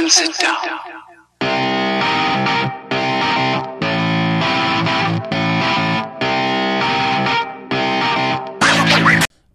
[0.00, 0.56] and sit down.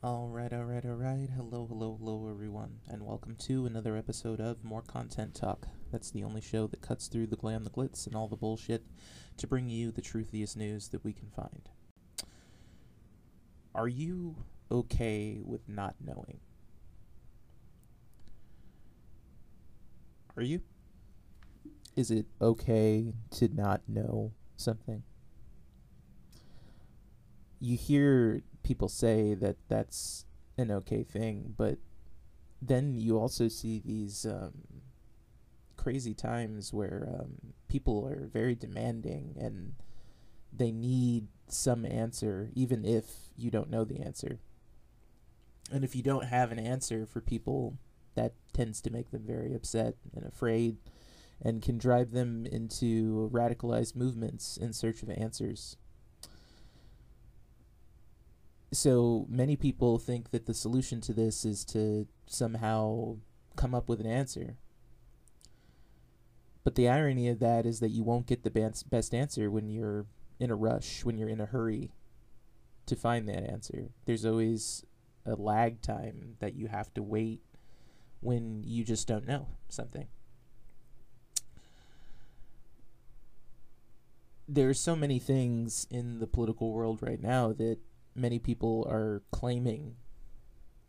[0.04, 1.30] All right, all right, all right.
[1.36, 5.67] Hello, hello, hello, everyone, and welcome to another episode of More Content Talk.
[5.91, 8.86] That's the only show that cuts through the glam, the glitz, and all the bullshit
[9.38, 11.70] to bring you the truthiest news that we can find.
[13.73, 14.36] Are you
[14.72, 16.39] okay with not knowing?
[20.38, 20.62] Are you?
[21.95, 25.03] Is it okay to not know something?
[27.59, 30.25] You hear people say that that's
[30.58, 31.77] an okay thing, but
[32.61, 34.53] then you also see these um,
[35.77, 39.75] crazy times where um, people are very demanding and
[40.52, 43.06] they need some answer, even if
[43.38, 44.39] you don't know the answer.
[45.72, 47.78] And if you don't have an answer for people,
[48.16, 50.77] that tends to make them very upset and afraid
[51.41, 55.77] and can drive them into radicalized movements in search of answers
[58.75, 63.17] so many people think that the solution to this is to somehow
[63.55, 64.57] come up with an answer.
[66.63, 70.05] But the irony of that is that you won't get the best answer when you're
[70.39, 71.91] in a rush, when you're in a hurry
[72.88, 73.89] to find that answer.
[74.05, 74.83] There's always
[75.25, 77.41] a lag time that you have to wait
[78.21, 80.08] when you just don't know something.
[84.47, 87.80] There are so many things in the political world right now that
[88.13, 89.95] many people are claiming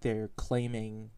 [0.00, 1.10] they're claiming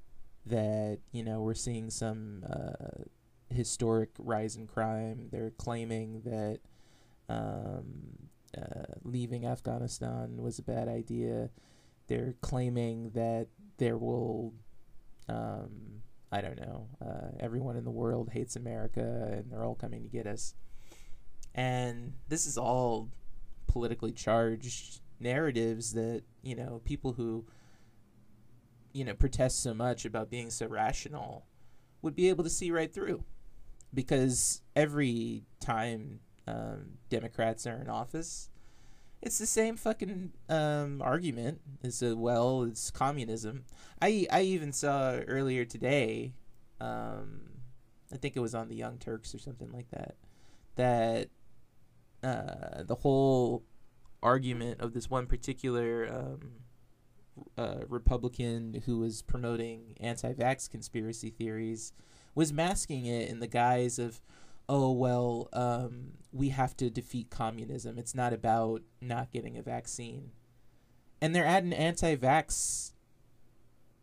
[0.47, 3.05] that you know we're seeing some uh,
[3.51, 5.29] historic rise in crime.
[5.31, 6.61] They're claiming that
[7.29, 11.51] um, uh, leaving Afghanistan was a bad idea.
[12.07, 14.55] They're claiming that there will,
[15.29, 20.03] um, I don't know, uh, everyone in the world hates America and they're all coming
[20.03, 20.55] to get us.
[21.55, 23.11] And this is all
[23.67, 27.45] politically charged narratives that you know people who
[28.93, 31.47] you know protest so much about being so rational
[32.03, 33.25] would be able to see right through
[33.93, 38.49] because every time um, democrats are in office
[39.21, 43.65] it's the same fucking um, argument as a, well it's communism.
[44.01, 46.35] I i even saw earlier today
[46.81, 47.41] um,
[48.13, 50.15] i think it was on the young turks or something like that
[50.77, 51.29] that
[52.23, 53.65] uh, the whole
[54.23, 56.51] argument of this one particular um,
[57.57, 61.93] uh, Republican who was promoting anti-vax conspiracy theories
[62.35, 64.21] was masking it in the guise of,
[64.69, 67.99] oh well, um, we have to defeat communism.
[67.99, 70.31] It's not about not getting a vaccine,
[71.21, 72.93] and they're at an anti-vax.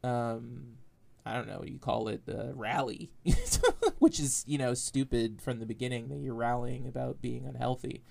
[0.04, 0.78] Um,
[1.25, 3.12] I don't know what you call it, uh, rally,
[4.00, 8.04] which is you know stupid from the beginning that you're rallying about being unhealthy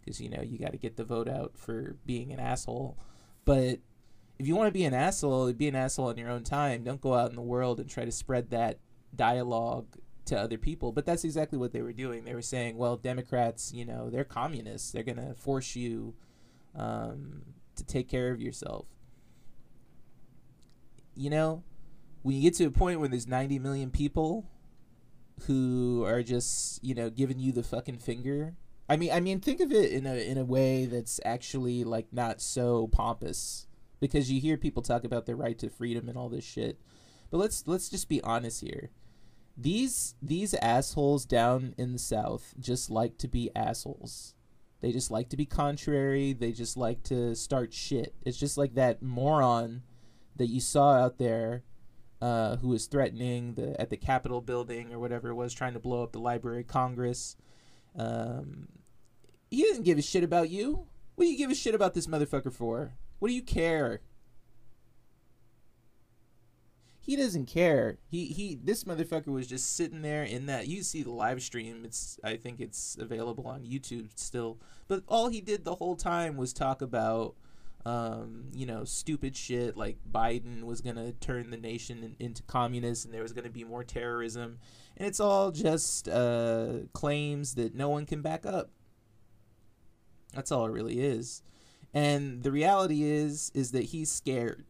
[0.00, 2.96] because you know you got to get the vote out for being an asshole.
[3.44, 3.80] But
[4.38, 6.84] if you want to be an asshole, be an asshole in your own time.
[6.84, 8.78] Don't go out in the world and try to spread that
[9.14, 9.86] dialogue
[10.26, 10.92] to other people.
[10.92, 12.24] But that's exactly what they were doing.
[12.24, 14.92] They were saying, well, Democrats, you know, they're communists.
[14.92, 16.14] They're going to force you
[16.74, 17.42] um,
[17.76, 18.86] to take care of yourself.
[21.14, 21.62] You know,
[22.22, 24.46] when you get to a point where there's 90 million people
[25.46, 28.54] who are just, you know, giving you the fucking finger
[28.88, 32.06] I mean, I mean, think of it in a in a way that's actually like
[32.12, 33.66] not so pompous,
[34.00, 36.78] because you hear people talk about their right to freedom and all this shit.
[37.30, 38.90] But let's let's just be honest here.
[39.56, 44.34] These these assholes down in the south just like to be assholes.
[44.80, 46.32] They just like to be contrary.
[46.34, 48.14] They just like to start shit.
[48.24, 49.82] It's just like that moron
[50.36, 51.64] that you saw out there
[52.20, 55.80] uh, who was threatening the at the Capitol building or whatever it was, trying to
[55.80, 57.36] blow up the Library of Congress.
[57.96, 58.68] Um,
[59.50, 60.86] he doesn't give a shit about you.
[61.14, 62.92] What do you give a shit about this motherfucker for?
[63.18, 64.00] What do you care?
[67.06, 67.98] He doesn't care.
[68.08, 68.58] He he.
[68.60, 70.66] This motherfucker was just sitting there in that.
[70.66, 71.84] You see the live stream.
[71.84, 74.58] It's I think it's available on YouTube still.
[74.88, 77.36] But all he did the whole time was talk about,
[77.84, 83.04] um, you know, stupid shit like Biden was gonna turn the nation in, into communist
[83.04, 84.58] and there was gonna be more terrorism,
[84.96, 88.70] and it's all just uh, claims that no one can back up.
[90.34, 91.44] That's all it really is.
[91.94, 94.64] And the reality is is that he's scared.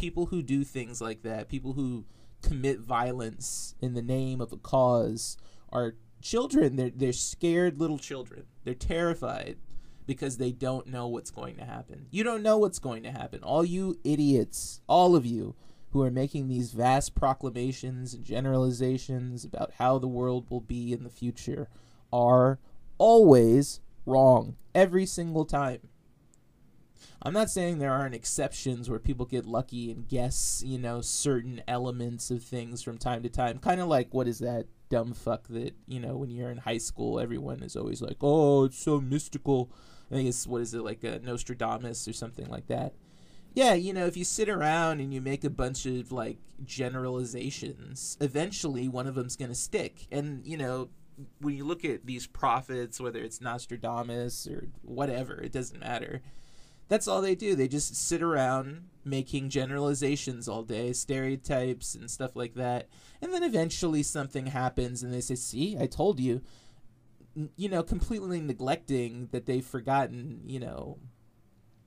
[0.00, 2.06] People who do things like that, people who
[2.42, 5.36] commit violence in the name of a cause
[5.70, 6.76] are children.
[6.76, 8.46] They're they're scared little children.
[8.64, 9.58] They're terrified
[10.06, 12.06] because they don't know what's going to happen.
[12.10, 13.42] You don't know what's going to happen.
[13.42, 15.54] All you idiots, all of you
[15.90, 21.04] who are making these vast proclamations and generalizations about how the world will be in
[21.04, 21.68] the future
[22.10, 22.58] are
[22.96, 25.89] always wrong every single time.
[27.22, 31.62] I'm not saying there aren't exceptions where people get lucky and guess, you know, certain
[31.68, 33.58] elements of things from time to time.
[33.58, 36.78] Kind of like what is that dumb fuck that, you know, when you're in high
[36.78, 39.70] school, everyone is always like, oh, it's so mystical.
[40.10, 42.94] I think it's, what is it, like a Nostradamus or something like that.
[43.54, 48.16] Yeah, you know, if you sit around and you make a bunch of like generalizations,
[48.20, 50.06] eventually one of them's going to stick.
[50.10, 50.90] And, you know,
[51.40, 56.22] when you look at these prophets, whether it's Nostradamus or whatever, it doesn't matter
[56.90, 57.54] that's all they do.
[57.54, 62.88] They just sit around making generalizations all day, stereotypes and stuff like that.
[63.22, 66.42] And then eventually something happens and they say, "See, I told you."
[67.56, 70.98] You know, completely neglecting that they've forgotten, you know,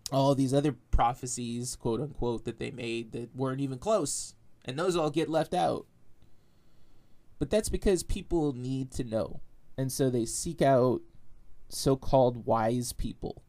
[0.09, 4.35] all these other prophecies, quote unquote, that they made that weren't even close.
[4.63, 5.85] And those all get left out.
[7.39, 9.41] But that's because people need to know.
[9.77, 11.01] And so they seek out
[11.67, 13.43] so called wise people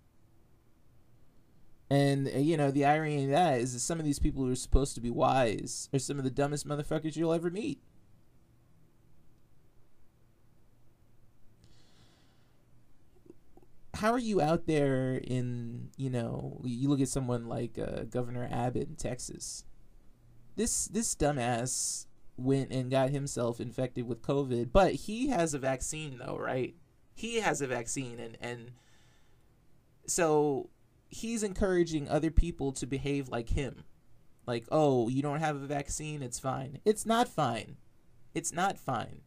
[1.94, 4.50] and uh, you know the irony of that is that some of these people who
[4.50, 7.80] are supposed to be wise are some of the dumbest motherfuckers you'll ever meet.
[13.94, 18.48] How are you out there in you know you look at someone like uh, Governor
[18.50, 19.64] Abbott in Texas?
[20.56, 22.06] This this dumbass
[22.36, 26.74] went and got himself infected with COVID, but he has a vaccine though, right?
[27.14, 28.72] He has a vaccine and and
[30.06, 30.70] so
[31.14, 33.84] he's encouraging other people to behave like him.
[34.46, 36.80] Like, oh, you don't have a vaccine, it's fine.
[36.84, 37.76] It's not fine.
[38.34, 39.20] It's not fine.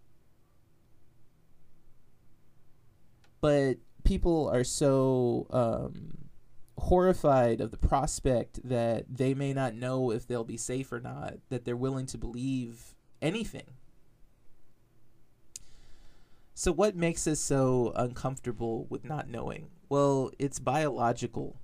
[3.39, 6.17] But people are so um,
[6.77, 11.35] horrified of the prospect that they may not know if they'll be safe or not
[11.49, 13.75] that they're willing to believe anything.
[16.53, 19.67] So, what makes us so uncomfortable with not knowing?
[19.89, 21.61] Well, it's biological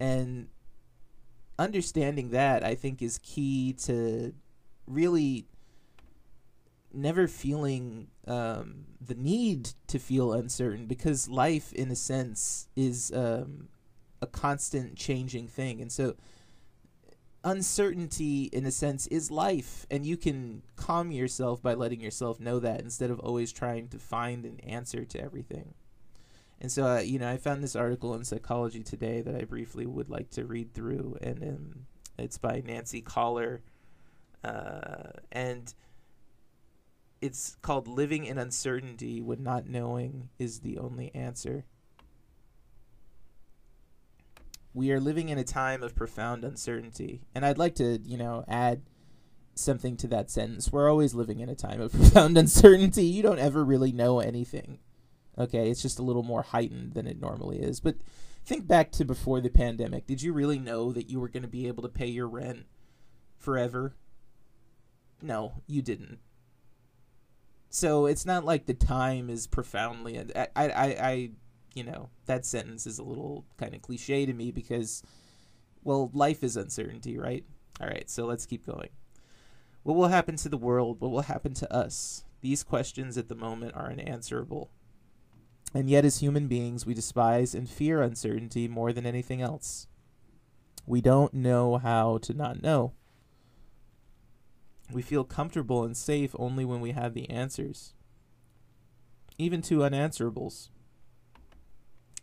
[0.00, 0.48] and
[1.58, 4.32] understanding that I think is key to
[4.86, 5.46] really
[6.92, 13.68] never feeling um, the need to feel uncertain because life, in a sense, is um,
[14.22, 15.80] a constant changing thing.
[15.80, 16.16] And so,
[17.44, 19.86] uncertainty, in a sense, is life.
[19.90, 23.98] And you can calm yourself by letting yourself know that instead of always trying to
[23.98, 25.74] find an answer to everything.
[26.60, 29.86] And so, uh, you know, I found this article in Psychology Today that I briefly
[29.86, 31.86] would like to read through, and um,
[32.18, 33.62] it's by Nancy Colier,
[34.42, 35.72] uh, and
[37.20, 41.64] it's called "Living in Uncertainty When Not Knowing Is the Only Answer."
[44.74, 48.44] We are living in a time of profound uncertainty, and I'd like to, you know,
[48.48, 48.82] add
[49.54, 50.72] something to that sentence.
[50.72, 53.04] We're always living in a time of profound uncertainty.
[53.04, 54.80] You don't ever really know anything
[55.38, 57.80] Okay, it's just a little more heightened than it normally is.
[57.80, 57.96] But
[58.44, 60.06] think back to before the pandemic.
[60.06, 62.66] Did you really know that you were going to be able to pay your rent
[63.36, 63.94] forever?
[65.22, 66.18] No, you didn't.
[67.70, 70.18] So it's not like the time is profoundly.
[70.34, 71.30] I, I, I,
[71.74, 75.02] you know, that sentence is a little kind of cliche to me because,
[75.84, 77.44] well, life is uncertainty, right?
[77.80, 78.88] All right, so let's keep going.
[79.82, 81.00] What will happen to the world?
[81.00, 82.24] What will happen to us?
[82.40, 84.70] These questions at the moment are unanswerable.
[85.74, 89.86] And yet, as human beings, we despise and fear uncertainty more than anything else.
[90.86, 92.92] We don't know how to not know.
[94.90, 97.92] We feel comfortable and safe only when we have the answers,
[99.36, 100.68] even to unanswerables.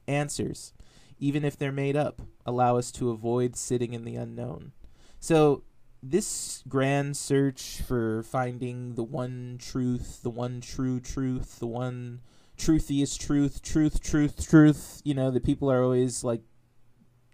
[0.08, 0.74] Answers,
[1.20, 4.72] even if they're made up, allow us to avoid sitting in the unknown.
[5.20, 5.64] So,
[6.02, 12.22] this grand search for finding the one truth, the one true truth, the one
[12.58, 15.02] truthy is truth, truth, truth, truth.
[15.04, 16.42] You know, the people are always like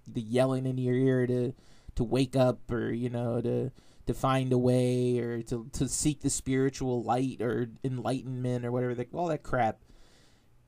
[0.08, 1.54] the yelling in your ear to
[1.96, 3.72] to wake up or you know to
[4.08, 8.96] to find a way or to to seek the spiritual light or enlightenment or whatever.
[8.96, 9.80] They, all that crap.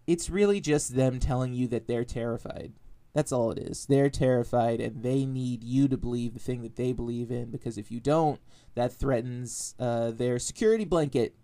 [0.05, 2.74] It's really just them telling you that they're terrified.
[3.13, 3.86] That's all it is.
[3.86, 7.77] They're terrified and they need you to believe the thing that they believe in because
[7.77, 8.39] if you don't,
[8.75, 11.36] that threatens uh, their security blanket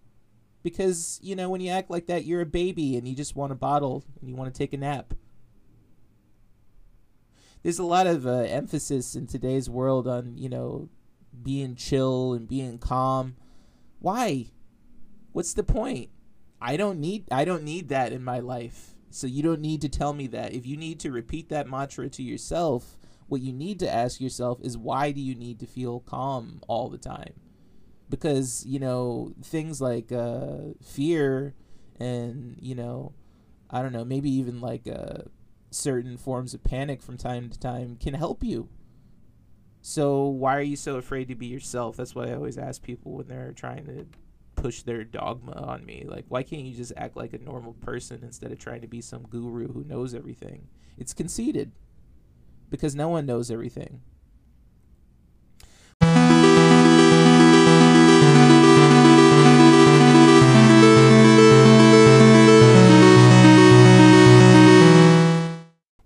[0.63, 3.51] because you know when you act like that you're a baby and you just want
[3.51, 5.13] a bottle and you want to take a nap.
[7.63, 10.89] There's a lot of uh, emphasis in today's world on you know
[11.43, 13.35] being chill and being calm.
[13.99, 14.47] Why?
[15.31, 16.09] What's the point?
[16.61, 18.95] I don't need i don't need that in my life.
[19.11, 20.53] So you don't need to tell me that.
[20.53, 22.97] If you need to repeat that mantra to yourself
[23.27, 26.89] What you need to ask yourself is why do you need to feel calm all
[26.89, 27.33] the time?
[28.09, 31.53] Because, you know, things like uh, fear
[31.99, 33.13] and, you know,
[33.69, 35.23] I don't know, maybe even like uh,
[35.69, 38.69] certain forms of panic from time to time can help you.
[39.81, 41.95] So why are you so afraid to be yourself?
[41.95, 44.05] That's what I always ask people when they're trying to
[44.55, 46.05] push their dogma on me.
[46.07, 49.01] Like, why can't you just act like a normal person instead of trying to be
[49.01, 50.67] some guru who knows everything?
[50.97, 51.71] It's conceited
[52.69, 54.01] because no one knows everything.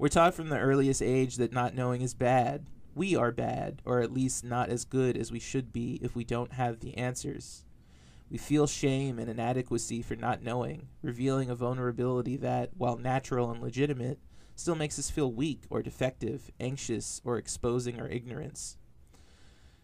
[0.03, 2.65] We're taught from the earliest age that not knowing is bad.
[2.93, 6.25] We are bad, or at least not as good as we should be if we
[6.25, 7.63] don't have the answers.
[8.29, 13.61] We feel shame and inadequacy for not knowing, revealing a vulnerability that, while natural and
[13.61, 14.19] legitimate,
[14.57, 18.75] still makes us feel weak or defective, anxious, or exposing our ignorance.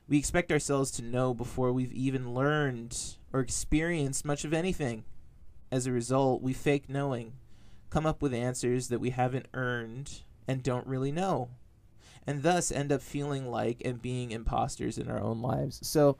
[0.09, 5.05] We expect ourselves to know before we've even learned or experienced much of anything.
[5.71, 7.35] As a result, we fake knowing,
[7.89, 11.49] come up with answers that we haven't earned and don't really know,
[12.25, 15.79] and thus end up feeling like and being imposters in our own lives.
[15.87, 16.17] So,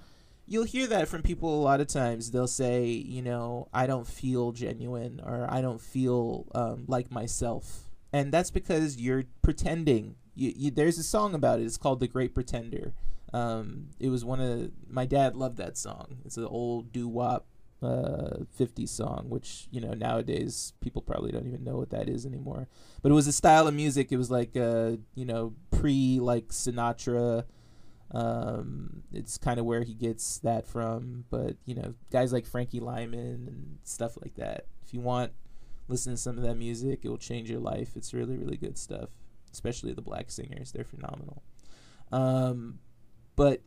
[0.50, 2.32] you'll hear that from people a lot of times.
[2.32, 7.88] They'll say, you know, I don't feel genuine or I don't feel um, like myself.
[8.12, 10.16] And that's because you're pretending.
[10.36, 11.66] You, you, there's a song about it.
[11.66, 12.94] It's called The Great Pretender.
[13.32, 16.18] Um, it was one of my dad loved that song.
[16.26, 17.46] It's an old doo wop
[17.82, 22.26] uh 50s song which you know nowadays people probably don't even know what that is
[22.26, 22.68] anymore
[23.02, 26.50] but it was a style of music it was like uh you know pre like
[26.50, 27.46] sinatra
[28.12, 31.26] um, it's kind of where he gets that from.
[31.30, 34.66] But you know, guys like Frankie Lymon and stuff like that.
[34.86, 35.32] If you want,
[35.88, 37.02] listen to some of that music.
[37.04, 37.92] It will change your life.
[37.96, 39.10] It's really, really good stuff.
[39.52, 41.44] Especially the black singers, they're phenomenal.
[42.12, 42.80] Um,
[43.36, 43.62] but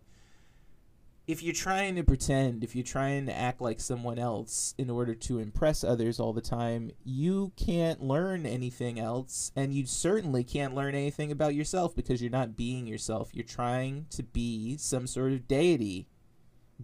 [1.26, 5.14] if you're trying to pretend, if you're trying to act like someone else in order
[5.14, 9.52] to impress others all the time, you can't learn anything else.
[9.54, 13.30] And you certainly can't learn anything about yourself because you're not being yourself.
[13.32, 16.08] You're trying to be some sort of deity.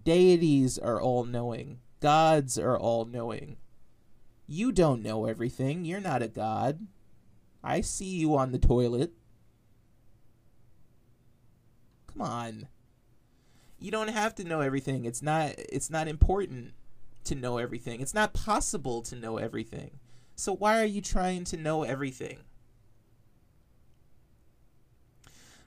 [0.00, 3.56] Deities are all knowing, gods are all knowing.
[4.46, 5.84] You don't know everything.
[5.84, 6.86] You're not a god.
[7.62, 9.12] I see you on the toilet.
[12.06, 12.68] Come on
[13.78, 15.04] you don't have to know everything.
[15.04, 16.72] It's not it's not important
[17.24, 18.00] to know everything.
[18.00, 19.92] It's not possible to know everything.
[20.34, 22.38] So why are you trying to know everything?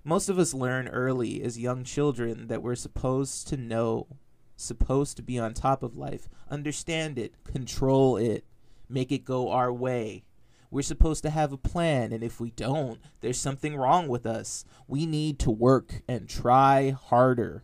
[0.04, 4.08] Most of us learn early as young children that we're supposed to know,
[4.56, 8.44] supposed to be on top of life, understand it, control it,
[8.90, 10.24] make it go our way.
[10.72, 14.66] We're supposed to have a plan, and if we don't, there's something wrong with us.
[14.88, 17.64] We need to work and try harder.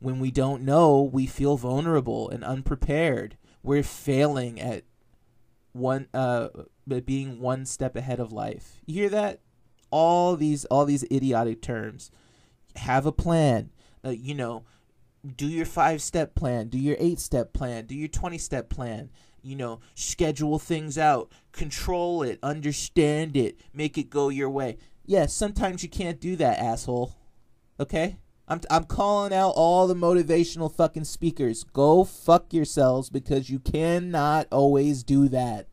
[0.00, 3.36] When we don't know, we feel vulnerable and unprepared.
[3.62, 4.84] We're failing at
[5.72, 6.48] one uh
[7.04, 8.80] being one step ahead of life.
[8.86, 9.40] You hear that?
[9.90, 12.10] All these all these idiotic terms.
[12.76, 13.70] Have a plan.
[14.04, 14.64] Uh, you know,
[15.36, 19.10] do your 5 step plan, do your 8 step plan, do your 20 step plan.
[19.42, 24.76] You know, schedule things out, control it, understand it, make it go your way.
[25.04, 27.16] Yes, yeah, sometimes you can't do that, asshole.
[27.80, 28.18] Okay?
[28.48, 31.64] I'm, I'm calling out all the motivational fucking speakers.
[31.64, 35.68] Go fuck yourselves because you cannot always do that.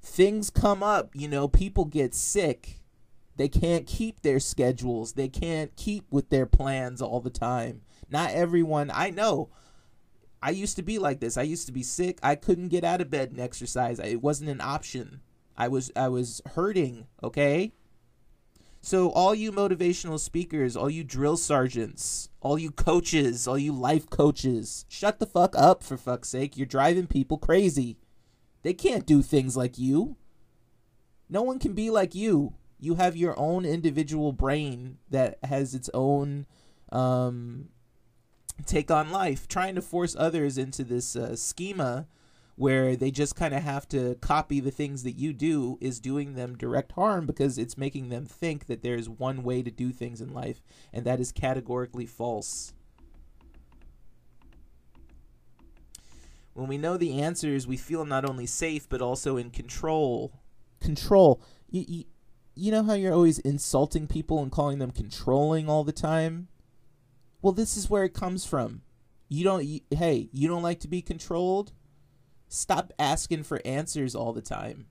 [0.00, 2.80] Things come up, you know, people get sick.
[3.36, 5.12] They can't keep their schedules.
[5.12, 7.82] They can't keep with their plans all the time.
[8.10, 9.50] Not everyone, I know.
[10.42, 11.36] I used to be like this.
[11.36, 12.18] I used to be sick.
[12.22, 14.00] I couldn't get out of bed and exercise.
[14.00, 15.20] It wasn't an option.
[15.56, 17.72] I was I was hurting, okay?
[18.84, 24.10] So, all you motivational speakers, all you drill sergeants, all you coaches, all you life
[24.10, 26.56] coaches, shut the fuck up for fuck's sake.
[26.56, 27.96] You're driving people crazy.
[28.62, 30.16] They can't do things like you.
[31.28, 32.54] No one can be like you.
[32.80, 36.46] You have your own individual brain that has its own
[36.90, 37.68] um,
[38.66, 39.46] take on life.
[39.46, 42.08] Trying to force others into this uh, schema
[42.56, 46.34] where they just kind of have to copy the things that you do is doing
[46.34, 50.20] them direct harm because it's making them think that there's one way to do things
[50.20, 52.74] in life and that is categorically false.
[56.54, 60.32] When we know the answers, we feel not only safe but also in control.
[60.80, 61.42] Control.
[61.70, 62.04] You, you,
[62.54, 66.48] you know how you're always insulting people and calling them controlling all the time?
[67.40, 68.82] Well, this is where it comes from.
[69.28, 71.72] You don't you, hey, you don't like to be controlled?
[72.52, 74.86] Stop asking for answers all the time.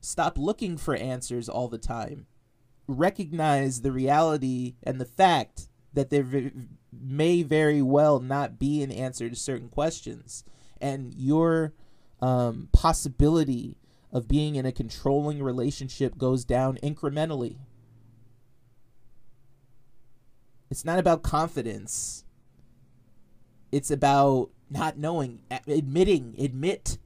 [0.00, 2.26] Stop looking for answers all the time.
[2.86, 6.52] recognize the reality and the fact that there v-
[6.92, 10.44] may very well not be an answer to certain questions
[10.80, 11.72] and your
[12.20, 13.78] um, possibility
[14.12, 17.56] of being in a controlling relationship goes down incrementally
[20.70, 22.24] it's not about confidence
[23.72, 26.98] it's about not knowing admitting admit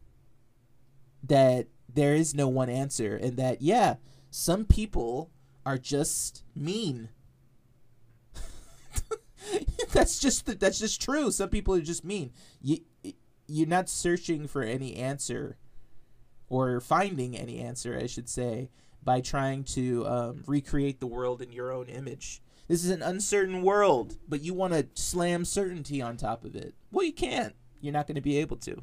[1.23, 3.97] that there is no one answer and that yeah
[4.31, 5.31] some people
[5.65, 7.09] are just mean.
[9.93, 11.31] That's just that's just true.
[11.31, 12.33] Some people are just mean.
[12.61, 12.79] You
[13.47, 15.57] you're not searching for any answer
[16.49, 18.69] or finding any answer i should say
[19.03, 23.63] by trying to um, recreate the world in your own image this is an uncertain
[23.63, 27.93] world but you want to slam certainty on top of it well you can't you're
[27.93, 28.83] not going to be able to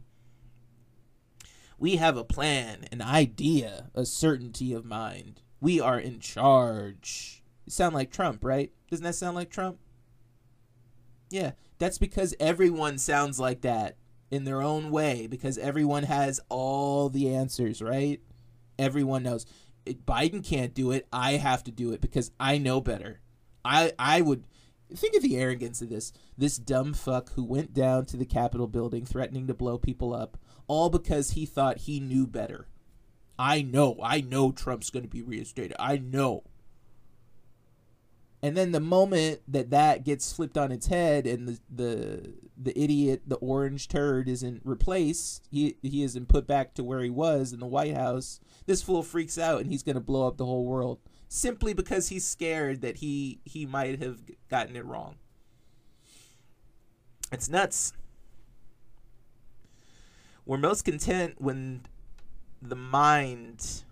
[1.78, 5.42] we have a plan, an idea, a certainty of mind.
[5.60, 7.44] We are in charge.
[7.66, 8.72] You sound like Trump, right?
[8.90, 9.78] Doesn't that sound like Trump?
[11.30, 13.98] Yeah, that's because everyone sounds like that
[14.32, 18.22] in their own way because everyone has all the answers, right?
[18.80, 19.46] Everyone knows.
[19.86, 21.08] Biden can't do it.
[21.12, 23.20] I have to do it because I know better.
[23.66, 24.46] I I would
[24.94, 26.14] think of the arrogance of this.
[26.38, 30.38] This dumb fuck who went down to the Capitol building threatening to blow people up
[30.68, 32.68] all because he thought he knew better.
[33.38, 35.76] I know, I know Trump's going to be reinstated.
[35.80, 36.44] I know.
[38.42, 42.80] And then the moment that that gets flipped on its head and the the the
[42.80, 47.54] idiot, the orange turd isn't replaced, he he isn't put back to where he was
[47.54, 48.40] in the White House.
[48.68, 52.10] This fool freaks out and he's going to blow up the whole world simply because
[52.10, 55.16] he's scared that he he might have gotten it wrong.
[57.32, 57.94] It's nuts.
[60.46, 61.82] We're most content when
[62.62, 63.84] the mind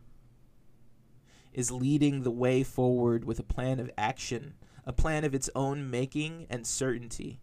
[1.51, 4.55] is leading the way forward with a plan of action,
[4.85, 7.39] a plan of its own making and certainty.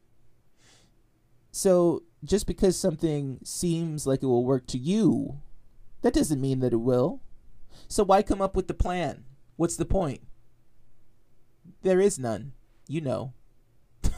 [1.52, 5.40] So, just because something seems like it will work to you,
[6.02, 7.20] that doesn't mean that it will.
[7.88, 9.24] So, why come up with the plan?
[9.60, 10.22] What's the point?
[11.82, 12.52] There is none.
[12.88, 13.34] You know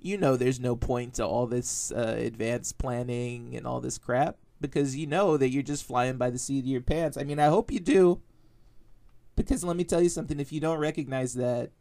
[0.00, 4.36] you know there's no point to all this uh, advanced planning and all this crap
[4.60, 7.16] because you know that you're just flying by the seat of your pants.
[7.16, 8.20] I mean, I hope you do.
[9.34, 11.72] Because let me tell you something, if you don't recognize that,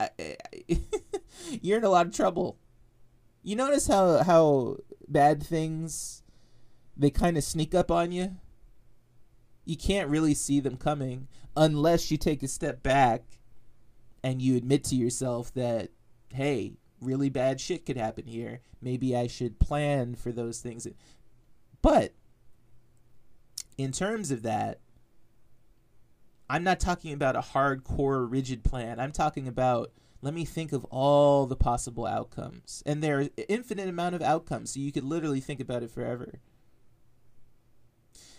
[0.00, 0.36] I, I,
[1.60, 2.56] you're in a lot of trouble.
[3.42, 6.22] You notice how how bad things
[6.96, 8.36] they kind of sneak up on you?
[9.66, 13.22] You can't really see them coming unless you take a step back
[14.22, 15.90] and you admit to yourself that
[16.32, 18.60] hey, really bad shit could happen here.
[18.80, 20.86] Maybe I should plan for those things.
[21.82, 22.14] But
[23.76, 24.80] in terms of that,
[26.48, 29.00] I'm not talking about a hardcore rigid plan.
[29.00, 32.82] I'm talking about let me think of all the possible outcomes.
[32.86, 36.38] And there are infinite amount of outcomes, so you could literally think about it forever.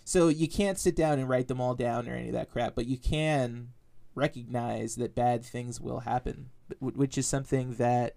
[0.04, 2.76] So you can't sit down and write them all down or any of that crap,
[2.76, 3.70] but you can
[4.16, 8.16] recognize that bad things will happen, which is something that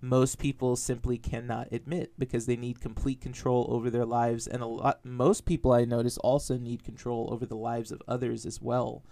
[0.00, 4.66] most people simply cannot admit because they need complete control over their lives and a
[4.66, 9.02] lot most people I notice also need control over the lives of others as well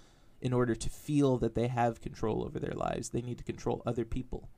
[0.43, 3.83] in order to feel that they have control over their lives they need to control
[3.87, 4.51] other people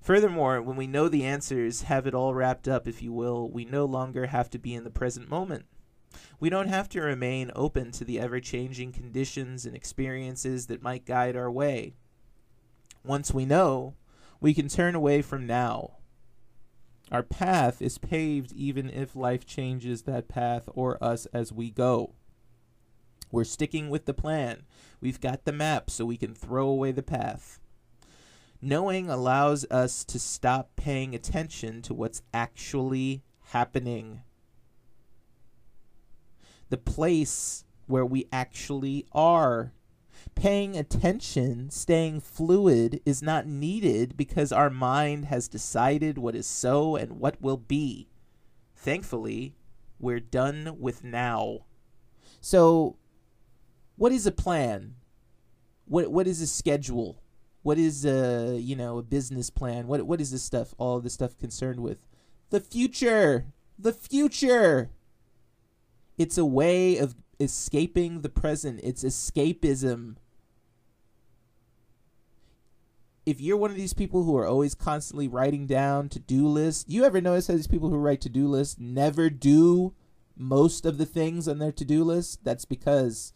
[0.00, 3.64] Furthermore, when we know the answers, have it all wrapped up, if you will, we
[3.64, 5.66] no longer have to be in the present moment.
[6.40, 11.04] We don't have to remain open to the ever changing conditions and experiences that might
[11.04, 11.94] guide our way.
[13.04, 13.94] Once we know,
[14.40, 15.96] we can turn away from now.
[17.10, 22.14] Our path is paved even if life changes that path or us as we go.
[23.30, 24.62] We're sticking with the plan.
[25.00, 27.60] We've got the map so we can throw away the path.
[28.60, 34.22] Knowing allows us to stop paying attention to what's actually happening.
[36.68, 39.72] The place where we actually are
[40.34, 46.96] paying attention, staying fluid is not needed because our mind has decided what is so
[46.96, 48.08] and what will be.
[48.76, 49.54] Thankfully,
[49.98, 51.60] we're done with now.
[52.40, 52.96] So,
[53.96, 54.94] what is a plan?
[55.86, 57.22] What what is a schedule?
[57.62, 59.88] What is a you know a business plan?
[59.88, 60.74] What what is this stuff?
[60.78, 62.06] All this stuff concerned with
[62.50, 63.46] the future.
[63.78, 64.90] The future.
[66.18, 68.80] It's a way of escaping the present.
[68.82, 70.16] It's escapism.
[73.24, 76.84] If you're one of these people who are always constantly writing down to do lists,
[76.88, 79.94] you ever notice how these people who write to do lists never do
[80.34, 82.42] most of the things on their to do list?
[82.42, 83.32] That's because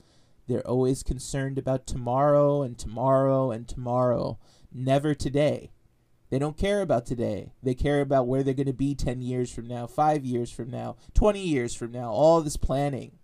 [0.48, 4.38] They're always concerned about tomorrow and tomorrow and tomorrow,
[4.72, 5.70] never today.
[6.32, 7.52] They don't care about today.
[7.62, 10.70] They care about where they're going to be 10 years from now, 5 years from
[10.70, 13.18] now, 20 years from now, all this planning.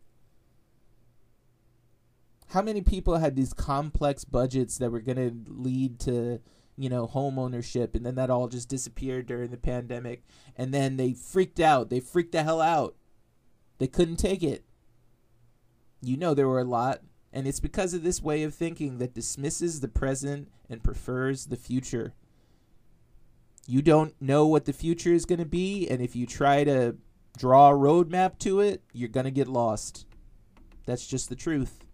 [2.48, 6.40] How many people had these complex budgets that were going to lead to,
[6.76, 10.22] you know, home ownership and then that all just disappeared during the pandemic
[10.54, 11.88] and then they freaked out.
[11.88, 12.94] They freaked the hell out.
[13.78, 14.64] They couldn't take it.
[16.02, 17.00] You know there were a lot
[17.32, 21.56] and it's because of this way of thinking that dismisses the present and prefers the
[21.56, 22.12] future.
[23.70, 26.96] You don't know what the future is going to be, and if you try to
[27.37, 30.07] draw a roadmap to it, you're going to get lost.
[30.87, 31.85] That's just the truth.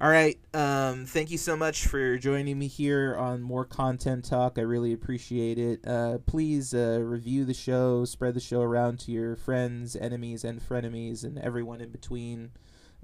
[0.00, 0.38] All right.
[0.54, 4.56] Um, thank you so much for joining me here on More Content Talk.
[4.56, 5.86] I really appreciate it.
[5.86, 10.58] Uh, please uh, review the show, spread the show around to your friends, enemies, and
[10.58, 12.52] frenemies, and everyone in between.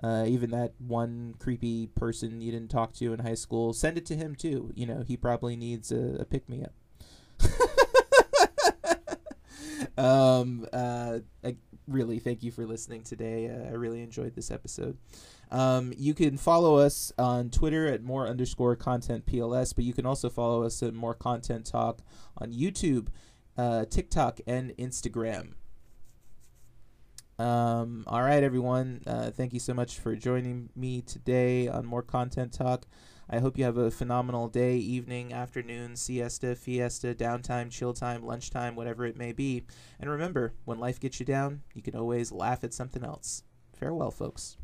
[0.03, 4.05] Uh, even that one creepy person you didn't talk to in high school, send it
[4.07, 4.71] to him too.
[4.75, 6.73] You know, he probably needs a, a pick me up.
[9.99, 11.57] um, uh, I,
[11.89, 13.49] really, thank you for listening today.
[13.49, 14.99] Uh, I really enjoyed this episode.
[15.51, 20.05] Um, you can follow us on Twitter at more underscore content PLS, but you can
[20.05, 22.01] also follow us at more content talk
[22.39, 23.09] on YouTube,
[23.57, 25.53] uh, TikTok, and Instagram.
[27.39, 29.03] Um, all right, everyone.
[29.07, 32.87] Uh, thank you so much for joining me today on more content talk.
[33.29, 38.77] I hope you have a phenomenal day, evening, afternoon, siesta, fiesta, downtime, chill time, lunchtime,
[38.77, 39.65] whatever it may be.
[39.99, 43.43] And remember, when life gets you down, you can always laugh at something else.
[43.75, 44.57] Farewell, folks.